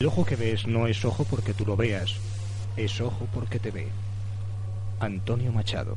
[0.00, 2.14] El ojo que ves no es ojo porque tú lo veas,
[2.78, 3.86] es ojo porque te ve.
[4.98, 5.94] Antonio Machado.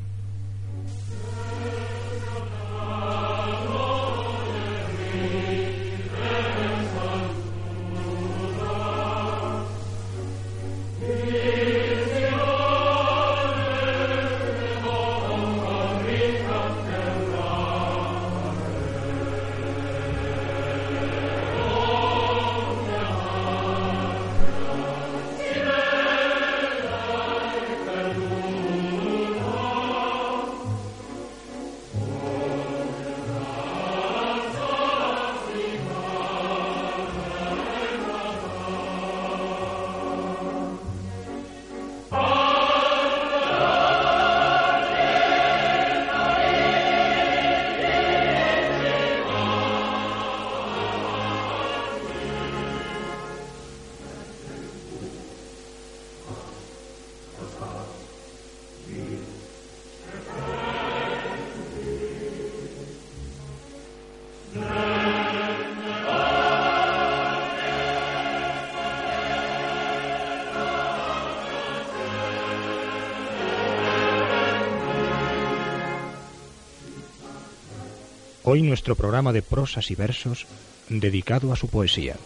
[78.53, 80.45] Hoy nuestro programa de prosas y versos
[80.87, 82.17] dedicado a su poesía.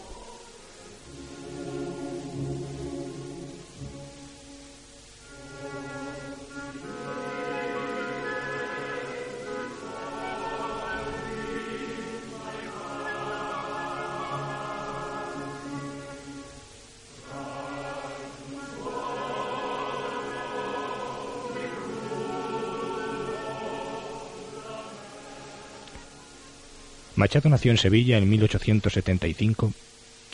[27.18, 29.72] Machado nació en Sevilla en 1875,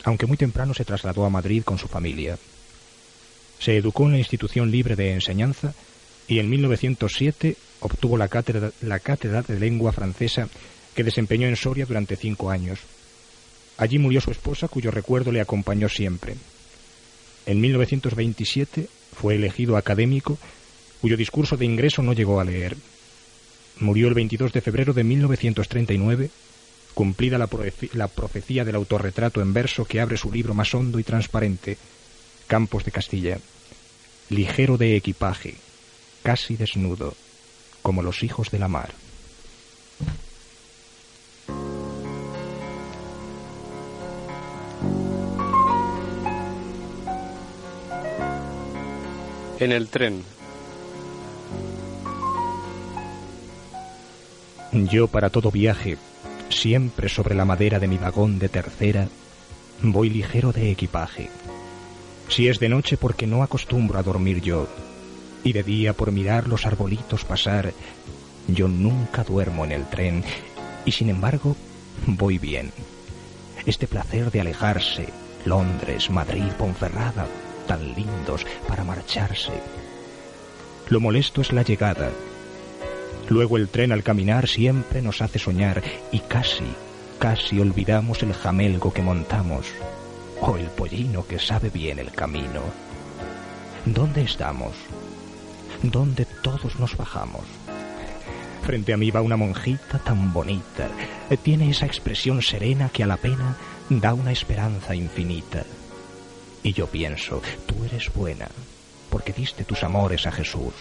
[0.03, 2.37] aunque muy temprano se trasladó a Madrid con su familia.
[3.57, 5.73] Se educó en la institución libre de enseñanza
[6.27, 10.47] y en 1907 obtuvo la cátedra, de lengua francesa
[10.93, 12.77] que desempeñó en Soria durante cinco años.
[13.77, 16.35] Allí murió su esposa, cuyo recuerdo le acompañó siempre.
[17.47, 20.37] En 1927 fue elegido académico,
[21.01, 22.77] cuyo discurso de ingreso no llegó a leer.
[23.79, 26.29] Murió el 22 de febrero de 1939
[26.95, 27.47] cumplida la,
[28.07, 31.77] profecía del autorretrato en verso que abre su libro más hondo y transparente,
[32.47, 33.37] Campos de Castilla,
[34.29, 35.55] ligero de equipaje,
[36.23, 37.13] casi desnudo,
[37.81, 38.93] como los hijos de la mar.
[49.59, 50.23] En el tren.
[54.71, 55.97] Yo para todo viaje
[56.49, 59.07] Siempre sobre la madera de mi vagón de tercera
[59.81, 61.29] voy ligero de equipaje.
[62.29, 64.67] Si es de noche porque no acostumbro a dormir yo,
[65.43, 67.73] y de día por mirar los arbolitos pasar,
[68.47, 70.23] yo nunca duermo en el tren,
[70.85, 71.55] y sin embargo
[72.07, 72.71] voy bien.
[73.65, 75.07] Este placer de alejarse,
[75.45, 77.27] Londres, Madrid, Ponferrada,
[77.67, 79.53] tan lindos para marcharse.
[80.89, 82.11] Lo molesto es la llegada,
[83.29, 85.81] Luego el tren al caminar siempre nos hace soñar
[86.11, 86.65] y casi,
[87.17, 89.67] casi olvidamos el jamelgo que montamos
[90.41, 92.61] o el pollino que sabe bien el camino.
[93.85, 94.73] ¿Dónde estamos?
[95.81, 97.43] ¿Dónde todos nos bajamos?
[98.63, 100.87] Frente a mí va una monjita tan bonita.
[101.43, 103.57] Tiene esa expresión serena que a la pena
[103.89, 105.63] da una esperanza infinita.
[106.63, 108.49] Y yo pienso, tú eres buena,
[109.09, 110.73] porque diste tus amores a Jesús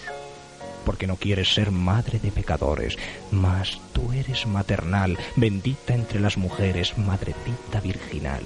[0.84, 2.96] porque no quieres ser madre de pecadores,
[3.30, 8.42] mas tú eres maternal, bendita entre las mujeres, madrecita virginal.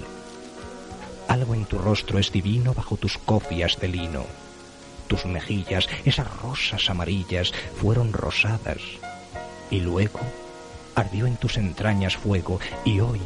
[1.27, 4.25] Algo en tu rostro es divino bajo tus cofias de lino.
[5.07, 8.81] Tus mejillas, esas rosas amarillas, fueron rosadas.
[9.69, 10.19] Y luego
[10.95, 13.21] ardió en tus entrañas fuego, y hoy,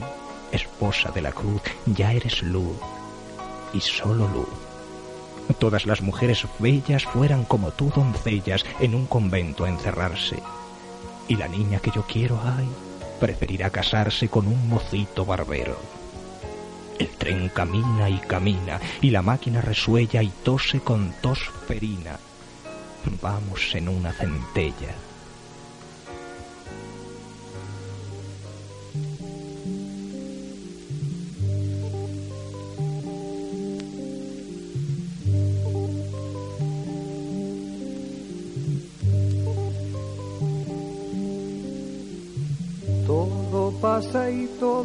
[0.51, 2.77] esposa de la cruz, ya eres luz,
[3.73, 4.62] y solo luz
[5.59, 10.37] todas las mujeres bellas fueran como tú doncellas en un convento a encerrarse.
[11.27, 12.67] Y la niña que yo quiero, ay,
[13.19, 15.77] preferirá casarse con un mocito barbero.
[16.99, 22.19] El tren camina y camina, y la máquina resuella y tose con tos ferina.
[23.21, 24.95] Vamos en una centella.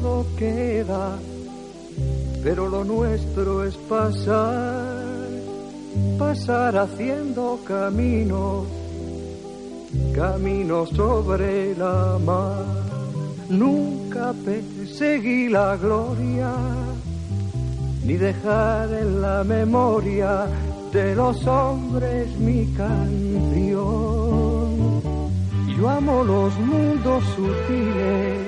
[0.01, 1.19] Todo queda
[2.43, 4.95] pero lo nuestro es pasar,
[6.19, 8.67] pasar haciendo caminos,
[10.15, 12.65] caminos sobre la mar.
[13.49, 16.55] Nunca perseguí la gloria,
[18.05, 20.47] ni dejar en la memoria
[20.93, 23.89] de los hombres mi canción.
[25.77, 28.48] Yo amo los mundos sutiles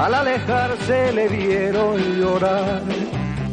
[0.00, 2.82] al alejarse le vieron llorar.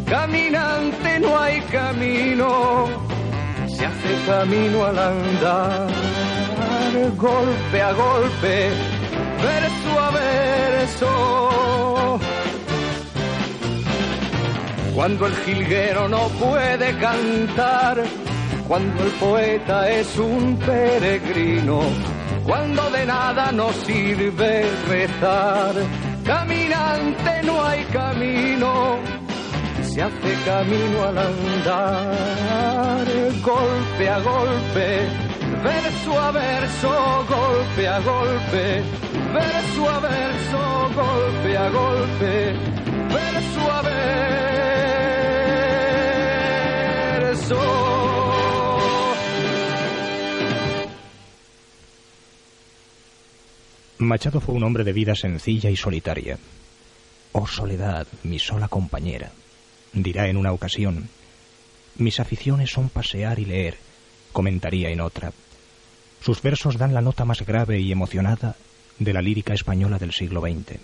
[0.05, 2.87] Caminante no hay camino,
[3.67, 5.89] se hace camino al andar,
[7.17, 8.69] golpe a golpe,
[9.43, 11.09] verso a verso.
[14.95, 18.05] Cuando el jilguero no puede cantar,
[18.69, 21.81] cuando el poeta es un peregrino,
[22.45, 28.99] cuando de nada nos sirve rezar Caminante no hay camino,
[29.81, 33.07] se hace camino al andar,
[33.41, 35.07] golpe a golpe,
[35.63, 36.89] verso a verso,
[37.29, 38.83] golpe a golpe,
[39.33, 42.55] verso a verso, golpe a golpe,
[43.07, 43.81] verso a
[47.21, 48.06] verso.
[53.99, 56.37] Machado fue un hombre de vida sencilla y solitaria.
[57.31, 59.31] Oh soledad, mi sola compañera,
[59.91, 61.09] dirá en una ocasión.
[61.95, 63.77] Mis aficiones son pasear y leer,
[64.33, 65.33] comentaría en otra.
[66.21, 68.55] Sus versos dan la nota más grave y emocionada
[68.99, 70.79] de la lírica española del siglo XX.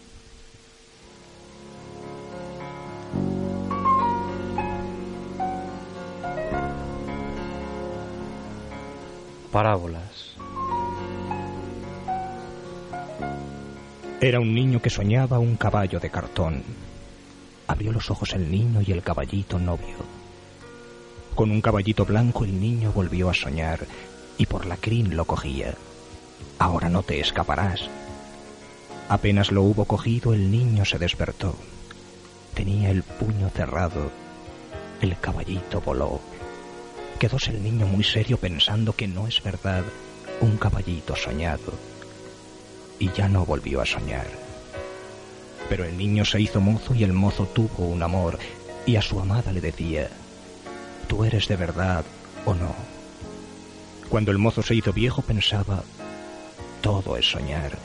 [9.52, 10.34] Parábolas
[14.24, 16.64] Era un niño que soñaba un caballo de cartón.
[17.68, 19.98] Abrió los ojos el niño y el caballito no vio.
[21.36, 23.86] Con un caballito blanco el niño volvió a soñar
[24.38, 25.74] y por la crin lo cogía.
[26.58, 27.82] Ahora no te escaparás.
[29.10, 31.54] Apenas lo hubo cogido el niño se despertó.
[32.54, 34.10] Tenía el puño cerrado.
[35.02, 36.22] El caballito voló.
[37.20, 39.84] Quedóse el niño muy serio pensando que no es verdad
[40.40, 41.93] un caballito soñado
[43.04, 44.28] y ya no volvió a soñar.
[45.68, 48.40] Pero el niño se hizo mozo y el mozo tuvo un amor
[48.86, 50.10] y a su amada le decía,
[51.10, 52.06] ¿tú eres de verdad
[52.46, 52.74] o no?
[54.08, 55.84] Cuando el mozo se hizo viejo pensaba,
[56.80, 57.78] todo es soñar,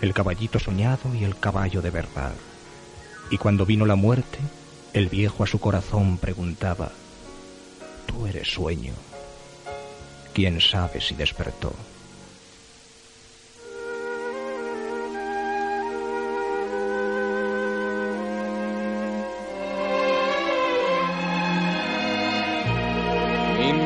[0.00, 2.32] el caballito soñado y el caballo de verdad.
[3.30, 4.38] Y cuando vino la muerte,
[4.92, 6.90] el viejo a su corazón preguntaba,
[8.06, 8.94] ¿tú eres sueño?
[10.32, 11.72] ¿Quién sabe si despertó?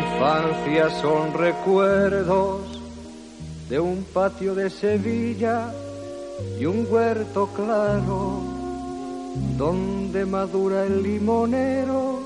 [0.02, 2.60] Infancia son recuerdos
[3.68, 5.72] de un patio de Sevilla
[6.58, 8.40] y un huerto claro
[9.56, 12.20] donde madura el limonero,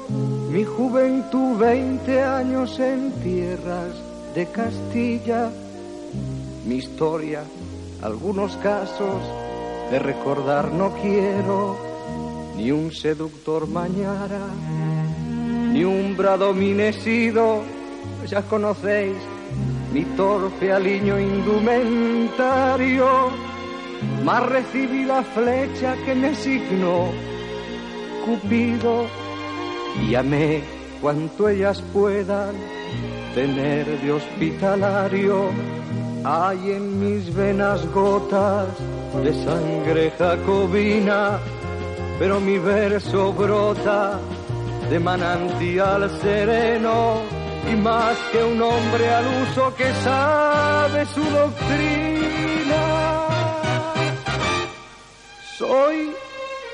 [0.51, 3.95] mi juventud veinte años en tierras
[4.35, 5.51] de Castilla,
[6.67, 7.45] mi historia,
[8.03, 9.23] algunos casos
[9.91, 11.77] de recordar no quiero,
[12.57, 14.47] ni un seductor mañara,
[15.77, 17.63] ni un bradominesido,
[18.27, 19.17] ya conocéis
[19.93, 23.07] mi torpe aliño indumentario,
[24.25, 27.11] más recibí la flecha que me signó
[28.25, 29.05] Cupido
[30.09, 30.63] y amé
[31.03, 32.55] cuanto ellas puedan
[33.35, 35.51] tener de hospitalario.
[36.25, 38.67] Hay en mis venas gotas
[39.23, 41.39] de sangre jacobina,
[42.19, 44.19] pero mi verso brota
[44.91, 47.23] de manantial sereno
[47.71, 52.83] y más que un hombre al uso que sabe su doctrina.
[55.59, 56.13] Soy,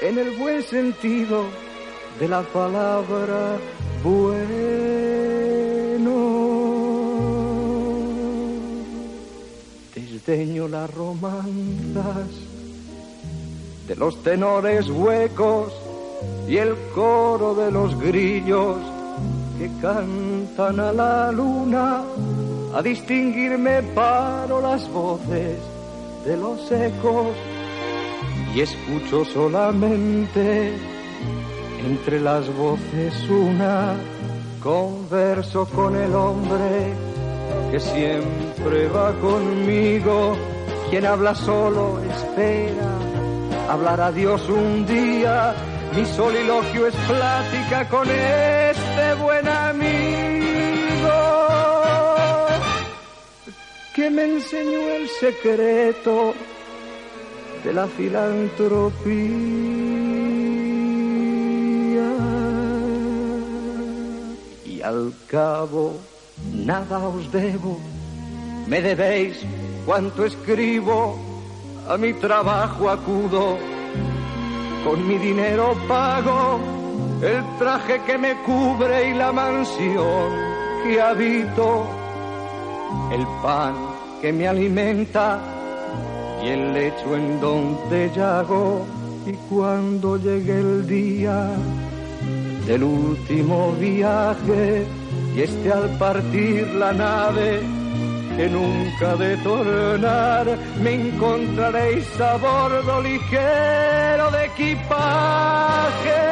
[0.02, 1.45] en el buen sentido
[2.21, 3.57] de la palabra,
[4.02, 4.33] bueno.
[9.95, 12.28] Desdeño las romanzas
[13.88, 15.82] de los tenores huecos
[16.49, 18.79] y el coro de los grillos
[19.59, 22.02] que cantan a la luna.
[22.75, 25.59] A distinguirme paro las voces
[26.25, 27.37] de los ecos
[28.55, 30.73] y escucho solamente
[31.85, 33.95] entre las voces una
[34.62, 36.95] converso con el hombre
[37.71, 40.37] que siempre va conmigo
[40.91, 42.99] quien habla solo espera
[43.69, 45.55] hablar a Dios un día
[45.95, 49.93] mi soliloquio es plática con este buen amigo
[53.95, 56.35] que me enseñó el secreto
[57.63, 59.03] de la filantropía.
[64.65, 65.97] Y al cabo,
[66.53, 67.79] nada os debo,
[68.67, 69.41] me debéis
[69.85, 71.19] cuanto escribo,
[71.87, 73.59] a mi trabajo acudo,
[74.85, 76.61] con mi dinero pago
[77.23, 80.31] el traje que me cubre y la mansión
[80.83, 81.87] que habito,
[83.12, 83.75] el pan
[84.21, 85.39] que me alimenta
[86.43, 88.85] y el lecho en donde llago
[89.25, 91.51] y cuando llegue el día
[92.67, 94.85] del último viaje
[95.37, 97.82] y esté al partir la nave
[98.37, 100.47] que nunca de tornar
[100.83, 106.23] me encontraréis a bordo ligero de equipaje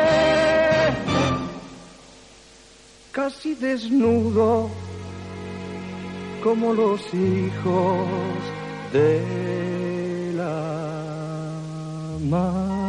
[3.13, 4.71] casi desnudo
[6.43, 8.07] como los hijos
[8.93, 11.53] de la
[12.29, 12.80] mar.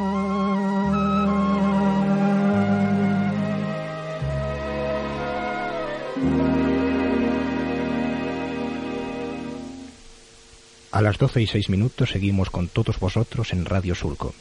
[11.01, 14.35] A las doce y seis minutos seguimos con todos vosotros en Radio Surco,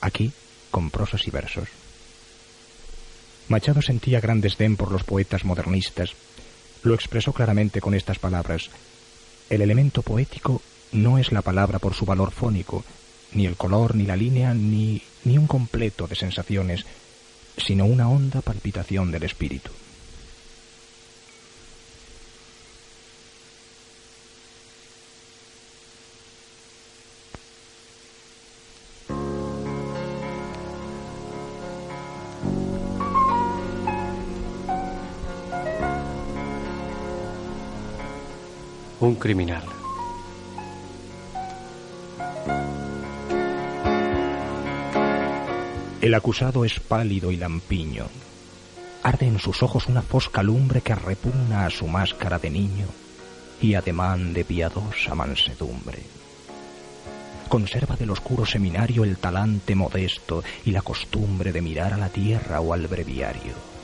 [0.00, 0.32] aquí
[0.72, 1.68] con prosas y versos.
[3.46, 6.14] Machado sentía gran desdén por los poetas modernistas.
[6.82, 8.70] Lo expresó claramente con estas palabras.
[9.50, 12.82] El elemento poético no es la palabra por su valor fónico,
[13.32, 16.86] ni el color, ni la línea, ni, ni un completo de sensaciones,
[17.56, 19.70] sino una honda palpitación del espíritu.
[39.00, 39.62] Un criminal.
[46.02, 48.04] El acusado es pálido y lampiño.
[49.02, 52.88] Arde en sus ojos una fosca lumbre que repugna a su máscara de niño
[53.62, 56.02] y ademán de piadosa mansedumbre.
[57.48, 62.60] Conserva del oscuro seminario el talante modesto y la costumbre de mirar a la tierra
[62.60, 63.79] o al breviario.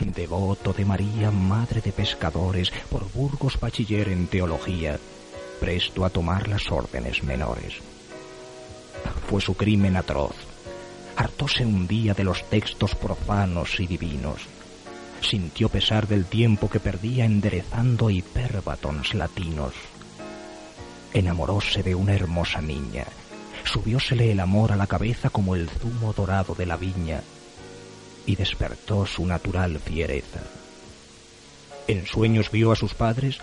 [0.00, 4.98] Devoto de María, madre de pescadores, por Burgos bachiller en teología,
[5.60, 7.74] presto a tomar las órdenes menores.
[9.28, 10.34] Fue su crimen atroz.
[11.16, 14.42] Hartóse un día de los textos profanos y divinos.
[15.20, 19.74] Sintió pesar del tiempo que perdía enderezando hipérbatons latinos.
[21.14, 23.06] Enamoróse de una hermosa niña.
[23.64, 27.22] Subiósele el amor a la cabeza como el zumo dorado de la viña
[28.26, 30.40] y despertó su natural fiereza.
[31.88, 33.38] En sueños vio a sus padres,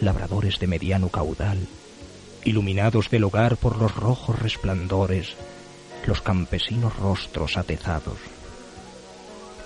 [0.00, 1.58] labradores de mediano caudal,
[2.44, 5.34] iluminados del hogar por los rojos resplandores,
[6.06, 8.18] los campesinos rostros atezados.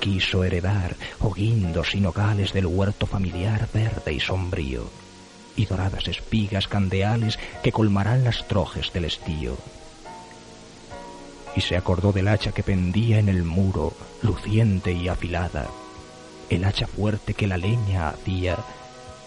[0.01, 4.91] Quiso heredar hoguindos y nogales del huerto familiar verde y sombrío,
[5.57, 9.57] y doradas espigas candeales que colmarán las trojes del estío.
[11.57, 13.93] Y se acordó del hacha que pendía en el muro,
[14.23, 15.69] luciente y afilada,
[16.51, 18.59] el hacha fuerte que la leña hacía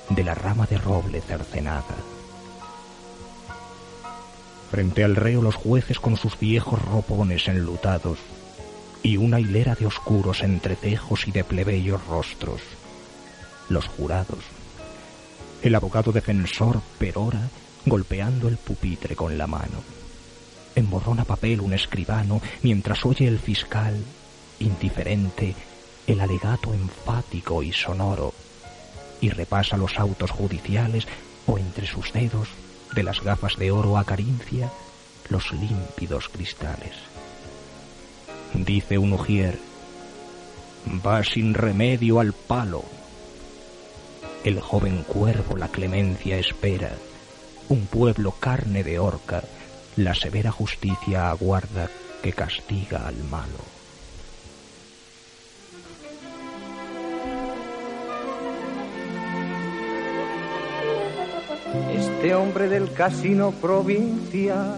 [0.10, 1.96] de la rama de roble cercenada.
[4.72, 8.20] Frente al reo los jueces con sus viejos ropones enlutados
[9.02, 12.62] y una hilera de oscuros entrecejos y de plebeyos rostros.
[13.70, 14.40] Los jurados.
[15.62, 17.50] El abogado defensor perora
[17.86, 19.82] golpeando el pupitre con la mano.
[20.78, 24.00] Emborrona papel un escribano mientras oye el fiscal,
[24.60, 25.56] indiferente,
[26.06, 28.32] el alegato enfático y sonoro
[29.20, 31.08] y repasa los autos judiciales
[31.48, 32.50] o entre sus dedos
[32.94, 34.72] de las gafas de oro acaricia
[35.30, 36.94] los límpidos cristales.
[38.54, 39.58] Dice un ujier,
[41.04, 42.84] va sin remedio al palo.
[44.44, 46.92] El joven cuervo la clemencia espera,
[47.68, 49.44] un pueblo carne de horca,
[49.98, 51.90] la severa justicia aguarda
[52.24, 53.78] que castiga al malo.
[62.18, 64.74] este hombre del casino provinciano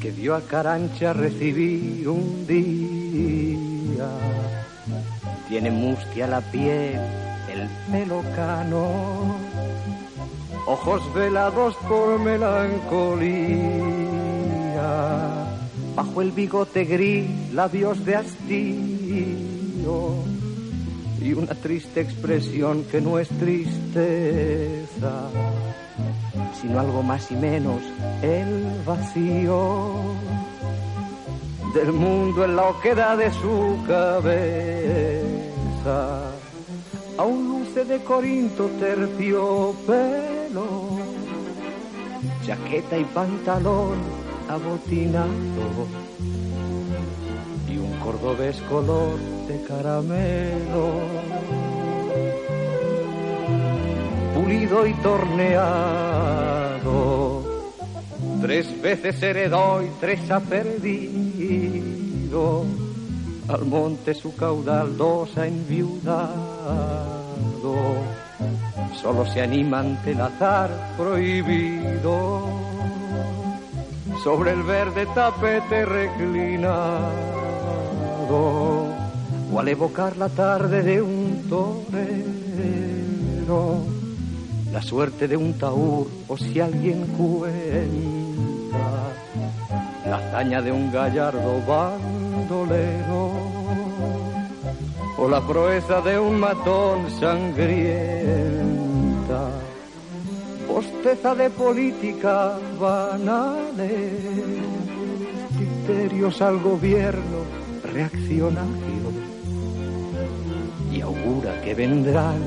[0.00, 4.08] que vio a Carancha recibir un día.
[5.48, 7.00] Tiene mustia la piel,
[7.50, 9.36] el pelo cano,
[10.66, 13.62] ojos velados por melancolía.
[15.94, 19.36] Bajo el bigote gris, labios de hastío
[21.20, 25.28] y una triste expresión que no es tristeza,
[26.60, 27.82] sino algo más y menos
[28.22, 29.94] el vacío
[31.74, 35.22] del mundo en la oquedad de su cabeza.
[37.18, 40.64] Aún luce de Corinto terciopelo,
[42.44, 43.98] chaqueta y pantalón
[44.48, 45.86] abotinado
[47.68, 50.90] y un cordobés color de caramelo,
[54.34, 56.32] pulido y torneado.
[58.40, 61.82] Tres veces heredó y tres ha perdido.
[63.48, 66.51] Al monte su caudal dos ha enviudado.
[69.00, 72.46] Solo se anima ante el azar prohibido.
[74.22, 77.32] Sobre el verde tapete reclinado.
[79.52, 81.82] O al evocar la tarde de un torero,
[84.72, 88.32] la suerte de un taur, o si alguien cuenta
[90.08, 93.30] la hazaña de un gallardo bandolero,
[95.22, 98.60] o la proeza de un matón sangrienta,
[100.66, 104.18] posteza de política banales,
[105.56, 107.38] criterios al gobierno
[107.84, 109.14] reaccionarios
[110.90, 112.40] y augura que vendrán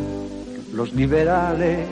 [0.74, 1.88] los liberales,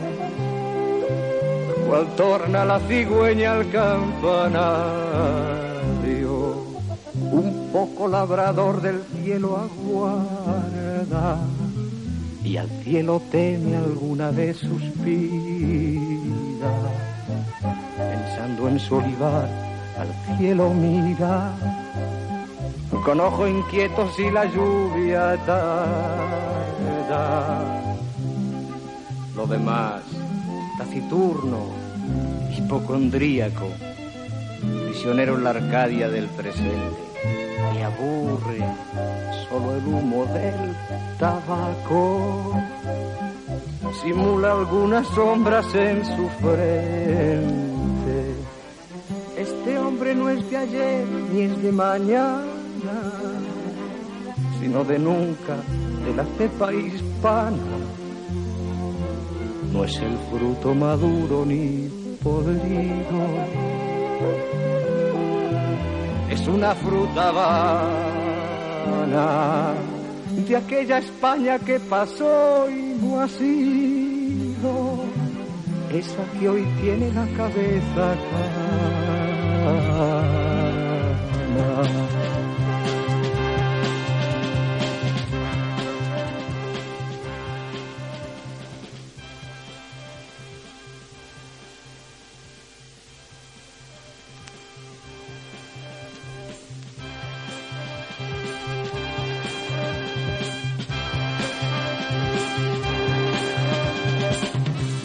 [1.87, 5.13] cual torna la cigüeña al campanario,
[7.73, 11.39] poco labrador del cielo aguarda
[12.43, 15.21] y al cielo teme alguna vez suspira,
[17.97, 19.49] pensando en su olivar
[19.97, 21.51] al cielo mira
[23.03, 26.53] con ojo inquieto si la lluvia tarda.
[29.35, 30.03] Lo demás,
[30.77, 31.65] taciturno,
[32.55, 33.67] hipocondríaco,
[34.85, 37.12] prisionero en la Arcadia del presente,
[37.75, 38.59] y aburre
[39.47, 40.75] solo el humo del
[41.19, 42.53] tabaco.
[44.01, 48.35] Simula algunas sombras en su frente.
[49.37, 52.53] Este hombre no es de ayer ni es de mañana
[54.63, 55.57] sino de nunca,
[56.05, 57.57] de la cepa hispana.
[59.73, 61.89] No es el fruto maduro ni
[62.23, 63.19] podrido,
[66.33, 68.23] es una fruta vana
[70.47, 75.03] de aquella España que pasó y no ha sido.
[75.93, 78.15] Esa que hoy tiene la cabeza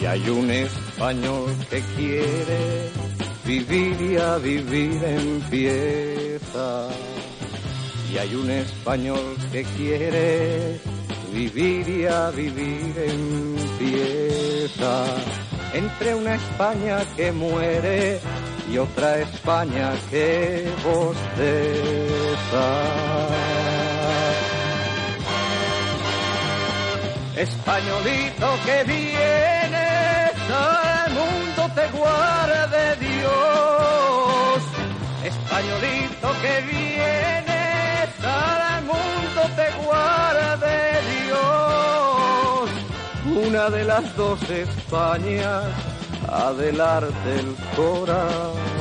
[0.08, 2.90] hay un español que quiere
[3.44, 6.88] vivir y a vivir empieza.
[8.10, 10.80] Y hay un español que quiere
[11.32, 15.04] vivir y a vivir empieza.
[15.74, 18.18] Entre una España que muere
[18.72, 22.66] y otra España que bosteza.
[27.36, 28.84] Españolito que
[30.50, 34.62] al mundo te guarde Dios.
[35.24, 40.76] Españolito que vienes al mundo te guarde
[41.24, 42.70] Dios.
[43.46, 45.64] Una de las dos Españas
[46.30, 48.78] adelante el corazón.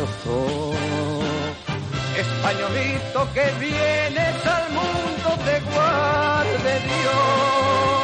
[2.17, 7.96] Españolito que vienes al mundo te guarde Dios.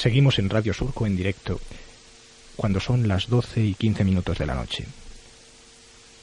[0.00, 1.60] Seguimos en Radio Surco en directo
[2.56, 4.86] cuando son las 12 y 15 minutos de la noche.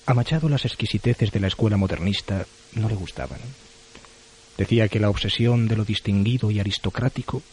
[0.08, 3.38] A Machado las exquisiteces de la escuela modernista no le gustaban.
[4.58, 7.44] Decía que la obsesión de lo distinguido y aristocrático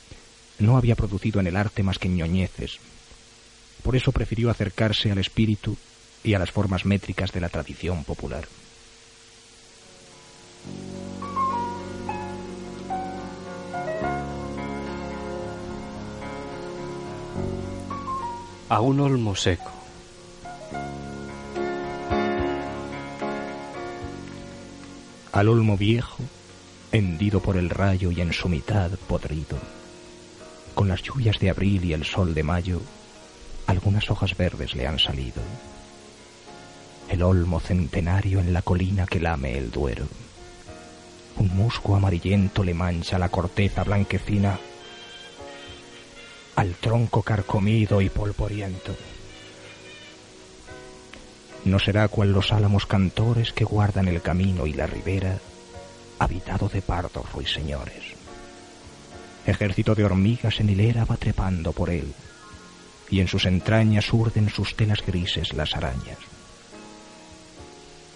[0.61, 2.79] no había producido en el arte más que ñoñeces.
[3.83, 5.77] Por eso prefirió acercarse al espíritu
[6.23, 8.49] y a las formas métricas de la tradición popular.
[18.75, 19.71] A un olmo seco.
[25.31, 26.25] Al olmo viejo
[26.91, 29.59] hendido por el rayo y en su mitad podrido.
[30.75, 32.81] Con las lluvias de abril y el sol de mayo,
[33.69, 35.41] algunas hojas verdes le han salido.
[37.09, 40.09] El olmo centenario en la colina que lame el duero.
[41.37, 44.59] Un musgo amarillento le mancha la corteza blanquecina
[46.65, 48.97] al tronco carcomido y polvoriento.
[51.67, 55.39] No será cual los álamos cantores que guardan el camino y la ribera,
[56.19, 58.03] habitado de pardos ruiseñores.
[59.45, 62.15] Ejército de hormigas en hilera va trepando por él,
[63.11, 66.19] y en sus entrañas urden sus telas grises las arañas.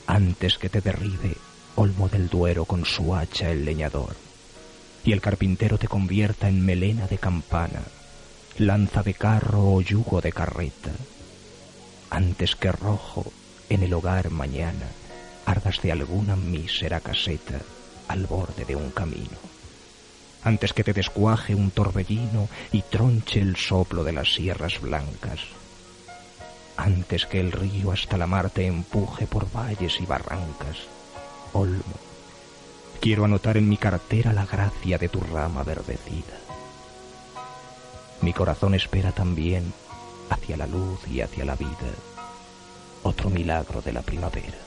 [0.06, 1.36] Antes que te derribe,
[1.76, 4.16] olmo del duero con su hacha el leñador,
[5.04, 7.82] y el carpintero te convierta en melena de campana,
[8.58, 10.90] lanza de carro o yugo de carreta,
[12.10, 13.24] antes que rojo
[13.68, 14.86] en el hogar mañana
[15.46, 17.60] ardas de alguna mísera caseta,
[18.08, 19.38] al borde de un camino.
[20.42, 25.40] Antes que te descuaje un torbellino y tronche el soplo de las sierras blancas.
[26.76, 30.78] Antes que el río hasta la mar te empuje por valles y barrancas.
[31.52, 31.98] Olmo,
[33.00, 36.47] quiero anotar en mi cartera la gracia de tu rama verdecida.
[38.20, 39.72] Mi corazón espera también
[40.30, 41.90] hacia la luz y hacia la vida
[43.02, 44.58] otro milagro de la primavera.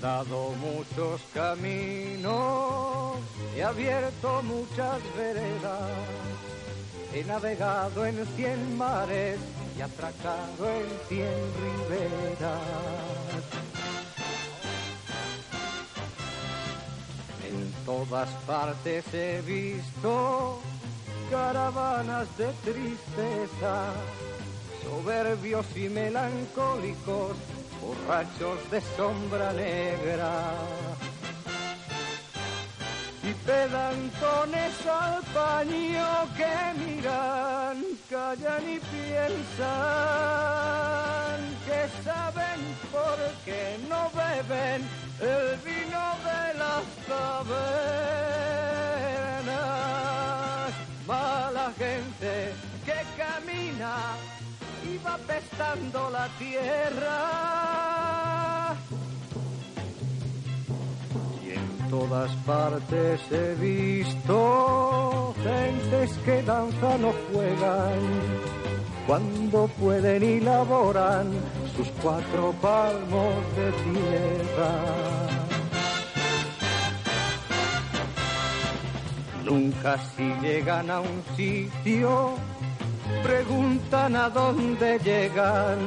[0.00, 3.16] dado muchos caminos,
[3.56, 5.90] he abierto muchas veredas,
[7.12, 9.38] he navegado en cien mares
[9.76, 12.60] y atracado en cien riberas.
[17.48, 20.60] En todas partes he visto
[21.30, 23.92] caravanas de tristeza,
[24.82, 27.36] soberbios y melancólicos
[27.80, 30.32] borrachos de sombra negra
[33.22, 37.55] y pedantones al paño que miran,
[38.08, 39.66] callan y piensan
[41.66, 42.60] que saben
[42.92, 44.88] por qué no beben
[45.20, 47.56] el vino de las tabernas.
[51.06, 53.96] Mala gente que camina
[54.84, 58.45] iba pestando la tierra.
[61.90, 65.34] Todas partes he visto.
[65.42, 68.00] Gentes que danzan o juegan.
[69.06, 71.30] Cuando pueden y laboran
[71.76, 74.72] sus cuatro palmos de tierra.
[79.44, 82.34] Nunca si llegan a un sitio
[83.22, 85.78] preguntan a dónde llegan,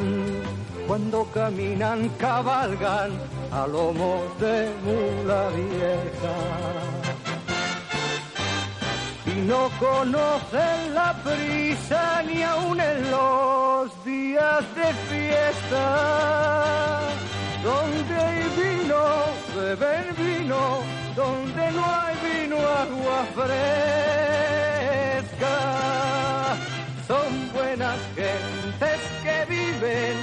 [0.89, 3.11] cuando caminan, cabalgan
[3.51, 6.35] a lomos de mula vieja.
[9.27, 15.85] Y no conocen la prisa ni aun en los días de fiesta.
[17.63, 19.03] Donde hay vino,
[19.55, 20.61] beben vino,
[21.15, 23.95] donde no hay vino, agua fresca.
[27.07, 30.15] Son buenas gentes que viven,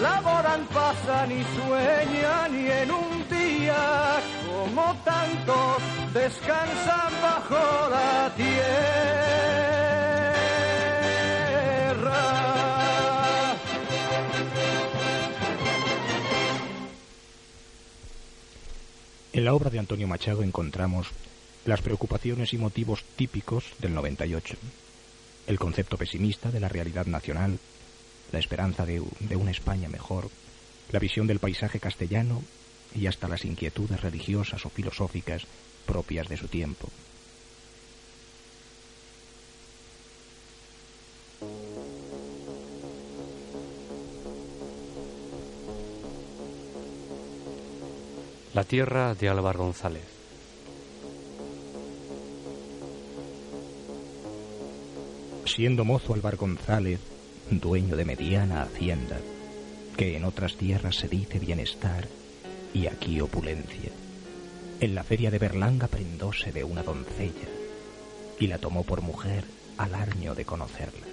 [0.00, 5.82] laboran, pasan y sueñan y en un día como tantos
[6.12, 9.20] descansan bajo la tierra.
[19.32, 21.08] En la obra de Antonio Machado encontramos
[21.64, 24.56] las preocupaciones y motivos típicos del 98,
[25.46, 27.58] el concepto pesimista de la realidad nacional,
[28.32, 30.30] la esperanza de, de una España mejor,
[30.90, 32.42] la visión del paisaje castellano
[32.94, 35.46] y hasta las inquietudes religiosas o filosóficas
[35.86, 36.88] propias de su tiempo.
[48.52, 50.02] La tierra de Álvaro González.
[55.46, 57.00] Siendo mozo Álvar González,
[57.58, 59.18] dueño de mediana hacienda,
[59.96, 62.06] que en otras tierras se dice bienestar
[62.72, 63.90] y aquí opulencia,
[64.78, 67.48] en la feria de Berlanga prendóse de una doncella
[68.38, 69.44] y la tomó por mujer
[69.78, 71.06] al año de conocerla.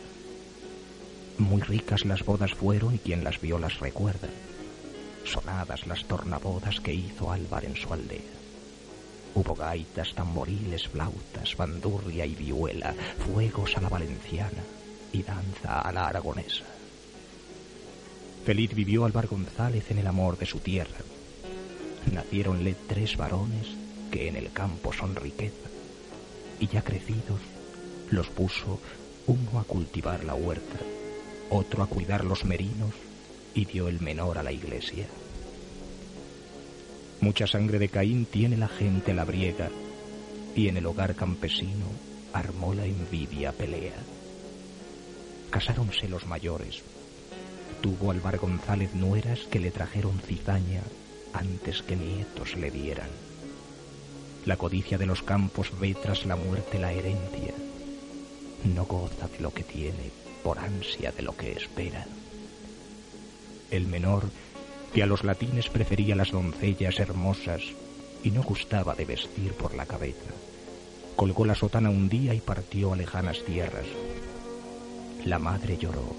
[1.39, 4.29] Muy ricas las bodas fueron y quien las vio las recuerda,
[5.25, 8.37] sonadas las tornabodas que hizo Álvar en su aldea.
[9.33, 12.95] Hubo gaitas, tamboriles, flautas, bandurria y vihuela,
[13.25, 14.63] fuegos a la valenciana
[15.13, 16.65] y danza a la aragonesa.
[18.45, 20.97] Feliz vivió Álvar González en el amor de su tierra.
[22.13, 23.67] Naciéronle tres varones
[24.11, 25.69] que en el campo son riqueza,
[26.59, 27.41] y ya crecidos
[28.09, 28.79] los puso
[29.27, 30.79] uno a cultivar la huerta,
[31.49, 32.93] otro a cuidar los merinos
[33.53, 35.07] y dio el menor a la iglesia.
[37.19, 39.69] Mucha sangre de Caín tiene la gente labriega,
[40.55, 41.85] y en el hogar campesino
[42.31, 43.95] armó la envidia pelea.
[45.49, 46.83] Casáronse los mayores.
[47.81, 50.81] Tuvo Álvar González nueras que le trajeron cizaña
[51.33, 53.09] antes que nietos le dieran.
[54.45, 57.53] La codicia de los campos ve tras la muerte la herencia.
[58.63, 60.11] No goza de lo que tiene
[60.43, 62.05] por ansia de lo que espera.
[63.69, 64.29] El menor,
[64.93, 67.61] que a los latines prefería las doncellas hermosas
[68.23, 70.31] y no gustaba de vestir por la cabeza,
[71.15, 73.85] colgó la sotana un día y partió a lejanas tierras.
[75.27, 76.15] La madre lloró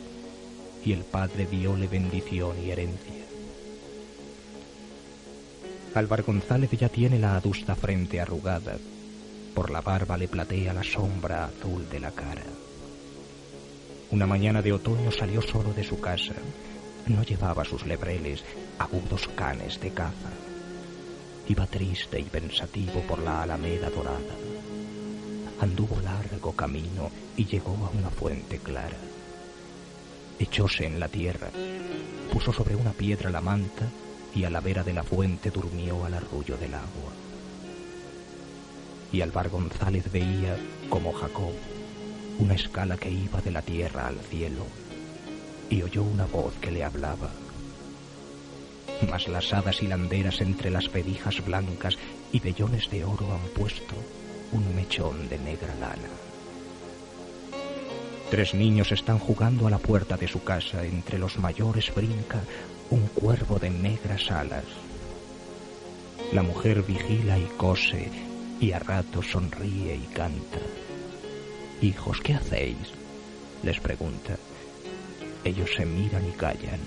[0.85, 3.25] y el padre diole bendición y herencia.
[5.94, 8.77] Álvar González ya tiene la adusta frente arrugada,
[9.55, 12.44] por la barba le platea la sombra azul de la cara.
[14.11, 16.35] Una mañana de otoño salió solo de su casa.
[17.07, 18.44] No llevaba sus lebreles,
[18.79, 20.33] agudos canes de caza.
[21.49, 24.35] Iba triste y pensativo por la alameda dorada.
[25.61, 28.97] Anduvo largo camino y llegó a una fuente clara.
[30.38, 31.51] Echóse en la tierra,
[32.33, 33.88] puso sobre una piedra la manta
[34.35, 37.12] y a la vera de la fuente durmió al arrullo del agua.
[39.11, 40.57] Y Alvar González veía,
[40.88, 41.55] como Jacob,
[42.38, 44.64] una escala que iba de la tierra al cielo,
[45.71, 47.31] y oyó una voz que le hablaba.
[49.11, 51.97] Mas las hadas hilanderas entre las pedijas blancas
[52.33, 53.94] y vellones de oro han puesto
[54.52, 56.08] un mechón de negra lana.
[58.30, 60.84] Tres niños están jugando a la puerta de su casa.
[60.84, 62.42] Entre los mayores brinca
[62.90, 64.64] un cuervo de negras alas.
[66.32, 68.11] La mujer vigila y cose
[68.61, 70.58] y a rato sonríe y canta.
[71.80, 72.76] Hijos, ¿qué hacéis?
[73.62, 74.37] les pregunta.
[75.44, 76.80] Ellos se miran y callan.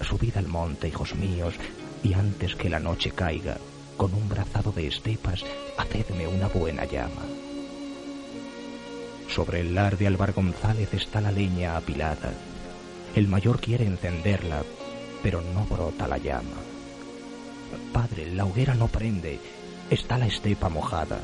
[0.00, 1.54] Subid al monte, hijos míos,
[2.02, 3.58] y antes que la noche caiga,
[3.98, 5.44] con un brazado de estepas,
[5.76, 7.26] hacedme una buena llama.
[9.28, 12.32] Sobre el lar de Alvar González está la leña apilada.
[13.14, 14.62] El mayor quiere encenderla,
[15.22, 16.56] pero no brota la llama.
[17.92, 19.40] Padre, la hoguera no prende,
[19.90, 21.20] está la estepa mojada.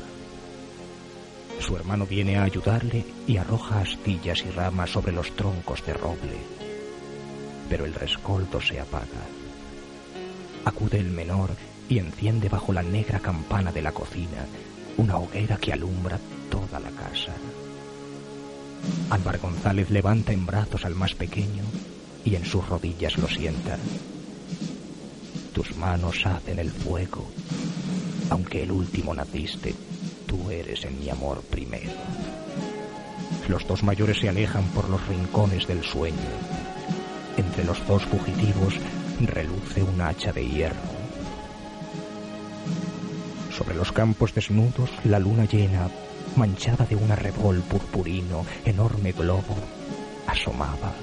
[1.59, 6.37] Su hermano viene a ayudarle y arroja astillas y ramas sobre los troncos de roble.
[7.69, 9.23] Pero el rescoldo se apaga.
[10.65, 11.51] Acude el menor
[11.89, 14.45] y enciende bajo la negra campana de la cocina
[14.97, 16.19] una hoguera que alumbra
[16.49, 17.33] toda la casa.
[19.09, 21.63] Álvar González levanta en brazos al más pequeño
[22.23, 23.77] y en sus rodillas lo sienta.
[25.53, 27.25] Tus manos hacen el fuego,
[28.29, 29.73] aunque el último naciste,
[30.25, 31.91] tú eres en mi amor primero.
[33.47, 36.15] Los dos mayores se alejan por los rincones del sueño.
[37.37, 38.75] Entre los dos fugitivos
[39.21, 40.94] reluce un hacha de hierro.
[43.75, 45.89] Los campos desnudos, la luna llena,
[46.35, 49.55] manchada de un arrebol purpurino, enorme globo,
[50.27, 50.93] asomaba.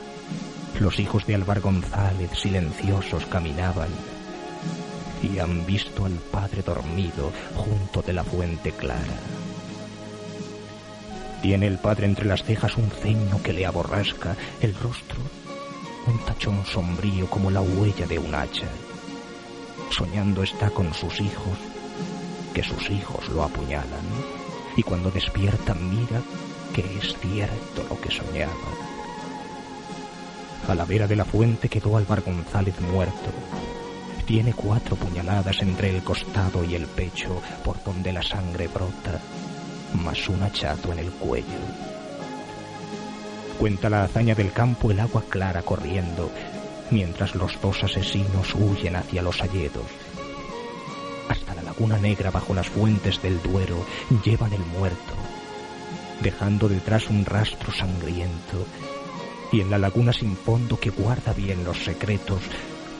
[0.80, 3.90] Los hijos de Álvar González silenciosos caminaban
[5.22, 9.18] y han visto al padre dormido junto de la fuente clara.
[11.42, 15.20] Tiene el padre entre las cejas un ceño que le aborrasca, el rostro
[16.06, 18.66] un tachón sombrío como la huella de un hacha.
[19.90, 21.58] Soñando está con sus hijos,
[22.52, 24.06] que sus hijos lo apuñalan,
[24.76, 26.22] y cuando despierta mira
[26.74, 28.52] que es cierto lo que soñaba.
[30.68, 33.30] A la vera de la fuente quedó Álvar González muerto.
[34.24, 39.20] Tiene cuatro puñaladas entre el costado y el pecho, por donde la sangre brota,
[40.02, 41.58] más un hachazo en el cuello.
[43.58, 46.30] Cuenta la hazaña del campo el agua clara corriendo,
[46.90, 49.86] mientras los dos asesinos huyen hacia los alledos.
[51.62, 53.84] Laguna negra bajo las fuentes del Duero
[54.24, 55.14] llevan el muerto,
[56.20, 58.66] dejando detrás un rastro sangriento,
[59.50, 62.40] y en la laguna sin fondo que guarda bien los secretos,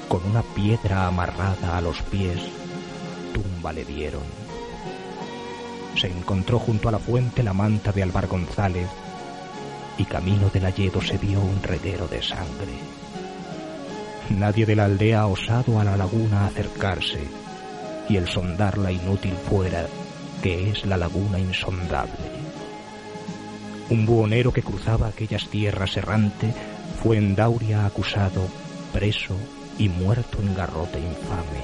[0.08, 2.40] con una piedra amarrada a los pies,
[3.32, 4.22] tumba le dieron.
[5.96, 8.88] Se encontró junto a la fuente la manta de Alvar González,
[9.98, 12.72] y camino del alledo se vio un reguero de sangre.
[14.30, 17.20] Nadie de la aldea ha osado a la laguna acercarse,
[18.08, 19.86] y el sondarla inútil fuera,
[20.42, 22.12] que es la laguna insondable.
[23.90, 26.52] Un buhonero que cruzaba aquellas tierras errante
[27.02, 28.46] fue en Dauria acusado,
[28.92, 29.36] preso
[29.78, 31.62] y muerto en garrote infame.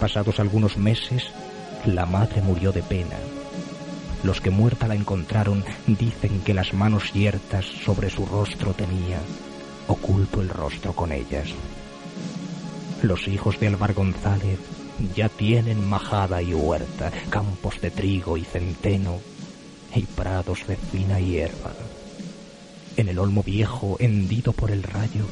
[0.00, 1.24] Pasados algunos meses,
[1.84, 3.16] la madre murió de pena
[4.22, 9.20] los que muerta la encontraron dicen que las manos yertas sobre su rostro tenía,
[9.86, 11.54] oculto el rostro con ellas.
[13.02, 14.58] Los hijos de Álvar González
[15.14, 19.20] ya tienen majada y huerta, campos de trigo y centeno
[19.94, 21.72] y prados de fina hierba.
[22.96, 25.24] En el olmo viejo, hendido por el rayo,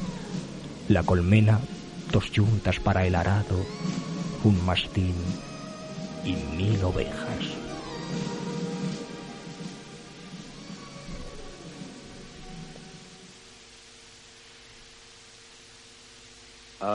[0.87, 1.59] la colmena,
[2.11, 3.65] dos yuntas para el arado,
[4.45, 5.15] un mastín
[6.23, 7.56] y mil ovejas.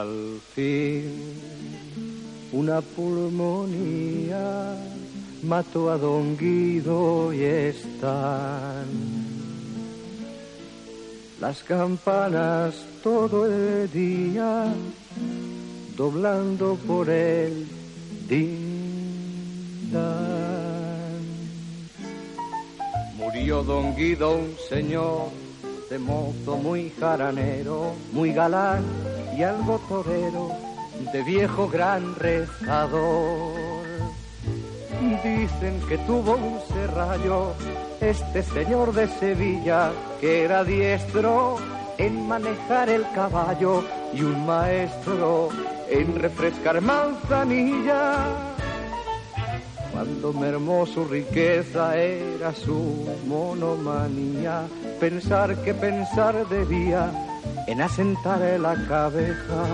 [0.02, 1.04] Al fin,
[2.50, 4.74] una pulmonía
[5.44, 8.86] mató a Don Guido y están
[11.40, 14.74] las campanas todo el día
[15.96, 17.68] doblando por el.
[23.16, 25.28] Murió Don Guido, un señor
[25.88, 28.82] de mozo muy jaranero, muy galán
[29.42, 30.52] y algo torero,
[31.12, 33.56] de viejo gran rezador.
[35.24, 37.52] Dicen que tuvo un serrallo
[38.00, 41.56] este señor de Sevilla, que era diestro
[41.98, 43.82] en manejar el caballo
[44.14, 45.48] y un maestro
[45.90, 48.14] en refrescar manzanilla.
[49.92, 54.68] Cuando mermó su riqueza era su monomanía,
[55.00, 57.10] pensar que pensar debía
[57.66, 59.64] en asentar la cabeza.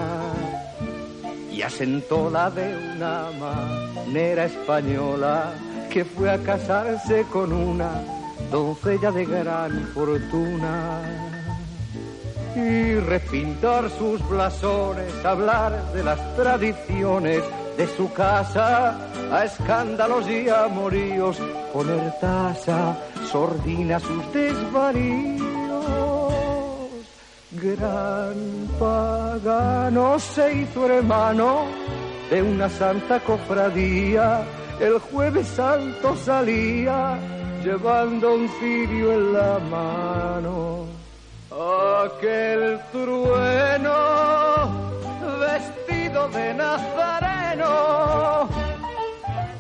[1.51, 5.53] Y asentó la de una manera española
[5.91, 8.01] que fue a casarse con una
[8.51, 11.01] doncella de gran fortuna.
[12.55, 17.43] Y repintar sus blasones, hablar de las tradiciones
[17.77, 18.99] de su casa
[19.33, 21.39] a escándalos y amoríos,
[21.73, 22.97] poner tasa
[23.31, 25.58] sordina sus desvaríos
[27.51, 31.65] Gran pagano se hizo hermano
[32.29, 34.45] de una santa cofradía.
[34.79, 37.19] El jueves santo salía
[37.65, 40.85] llevando un cirio en la mano.
[42.05, 43.97] Aquel trueno
[45.41, 48.49] vestido de nazareno.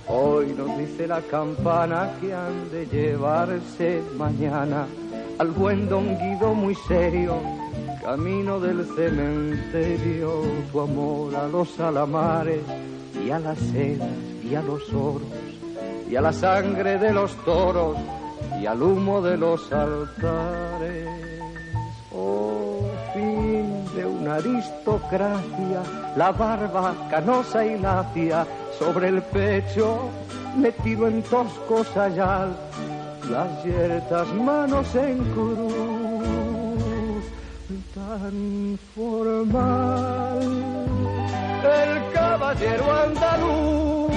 [0.09, 4.87] Hoy nos dice la campana que han de llevarse mañana
[5.39, 7.37] al buen don Guido muy serio
[8.09, 10.43] camino del cementerio,
[10.73, 12.63] tu amor a los alamares
[13.23, 14.09] y a las sedas
[14.43, 15.29] y a los oros
[16.09, 17.99] y a la sangre de los toros
[18.59, 21.07] y al humo de los altares.
[22.15, 22.48] Oh,
[24.29, 25.83] una aristocracia,
[26.17, 28.47] la barba canosa y lacia,
[28.79, 30.11] sobre el pecho
[30.57, 32.55] metido en tosco sayal,
[33.31, 37.25] las yertas manos en cruz,
[37.95, 40.41] tan formal,
[41.65, 44.09] el caballero andaluz.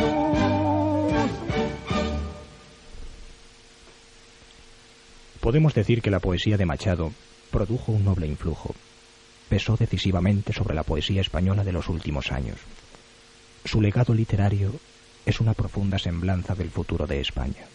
[5.39, 7.11] Podemos decir que la poesía de Machado
[7.49, 8.75] produjo un noble influjo.
[9.51, 12.57] Pesó decisivamente sobre la poesía española de los últimos años.
[13.65, 14.71] Su legado literario
[15.25, 17.65] es una profunda semblanza del futuro de España.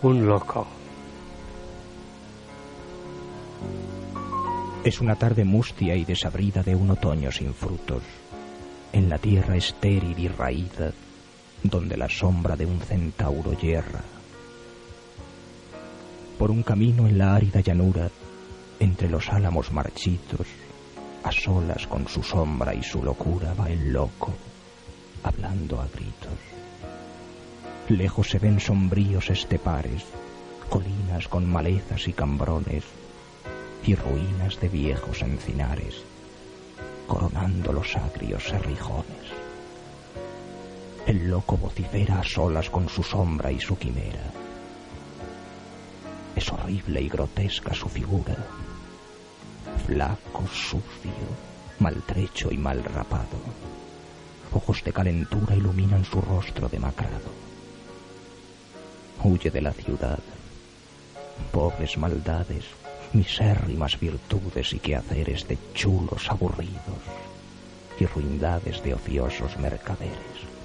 [0.00, 0.66] Un loco.
[4.82, 8.02] Es una tarde mustia y desabrida de un otoño sin frutos,
[8.94, 10.94] en la tierra estéril y raída,
[11.64, 14.02] donde la sombra de un centauro yerra.
[16.38, 18.10] Por un camino en la árida llanura,
[18.78, 20.46] entre los álamos marchitos,
[21.22, 24.34] a solas con su sombra y su locura va el loco,
[25.22, 26.38] hablando a gritos.
[27.88, 30.04] Lejos se ven sombríos estepares,
[30.68, 32.84] colinas con malezas y cambrones,
[33.86, 36.02] y ruinas de viejos encinares,
[37.06, 39.13] coronando los agrios serrijones.
[41.06, 44.32] El loco vocifera a solas con su sombra y su quimera.
[46.34, 48.34] Es horrible y grotesca su figura,
[49.86, 51.12] flaco, sucio,
[51.78, 53.36] maltrecho y mal rapado.
[54.54, 57.30] Ojos de calentura iluminan su rostro demacrado.
[59.22, 60.20] Huye de la ciudad,
[61.52, 62.64] pobres maldades,
[63.12, 67.02] misérrimas virtudes y quehaceres de chulos aburridos
[68.00, 70.63] y ruindades de ociosos mercaderes.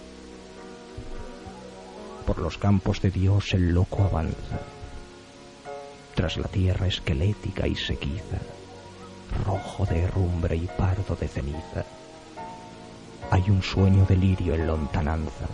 [2.29, 4.59] Por los campos de Dios el loco avanza,
[6.13, 8.37] tras la tierra esquelética y sequiza,
[9.47, 11.85] rojo de herrumbre y pardo de ceniza.
[13.31, 15.47] Hay un sueño de lirio en lontananza.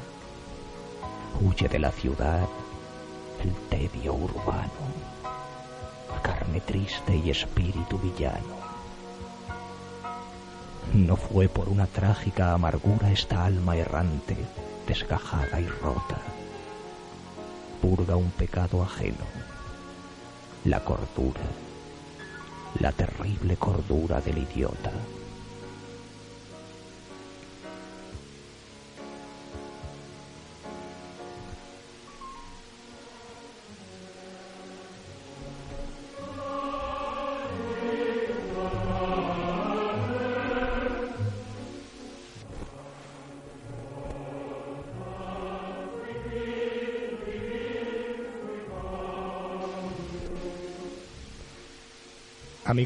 [1.40, 2.46] Huye de la ciudad
[3.42, 4.70] el tedio urbano
[6.22, 8.58] carne triste y espíritu villano.
[10.94, 14.36] No fue por una trágica amargura esta alma errante,
[14.86, 16.35] desgajada y rota.
[17.86, 19.28] Purga un pecado ajeno,
[20.64, 21.44] la cordura,
[22.80, 24.92] la terrible cordura del idiota.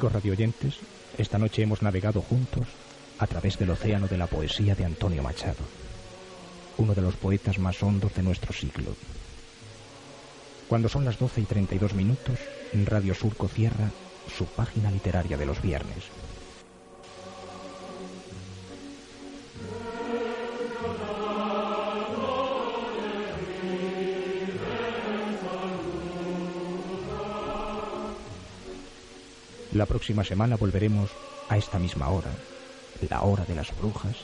[0.09, 0.73] Amigos radioyentes,
[1.19, 2.65] esta noche hemos navegado juntos
[3.19, 5.63] a través del océano de la poesía de Antonio Machado,
[6.77, 8.95] uno de los poetas más hondos de nuestro siglo.
[10.67, 12.39] Cuando son las 12 y 32 minutos,
[12.85, 13.91] Radio Surco cierra
[14.35, 16.05] su página literaria de los viernes.
[29.79, 31.09] La próxima semana volveremos
[31.47, 32.31] a esta misma hora,
[33.09, 34.17] la hora de las brujas,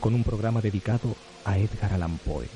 [0.00, 2.48] con un programa dedicado a Edgar Allan Poe.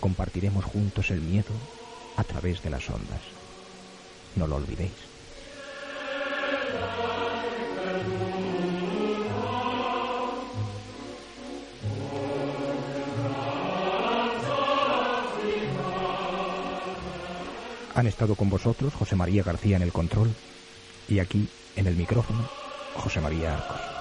[0.00, 1.52] Compartiremos juntos el miedo
[2.16, 3.20] a través de las ondas.
[4.34, 4.90] No lo olvidéis.
[17.94, 20.34] Han estado con vosotros José María García en el control
[21.08, 21.46] y aquí,
[21.76, 22.48] en el micrófono,
[22.94, 23.93] José María Arcos.